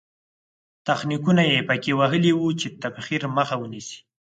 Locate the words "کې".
1.83-1.91